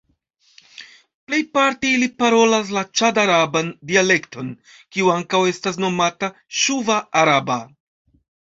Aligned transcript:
Plejparte 1.31 1.91
ili 1.97 2.07
parolas 2.23 2.71
la 2.77 2.83
ĉad-araban 3.01 3.69
dialekton, 3.91 4.49
kiu 4.97 5.15
ankaŭ 5.17 5.43
estas 5.53 5.81
nomata 5.87 6.35
"ŝuva-araba". 6.63 7.61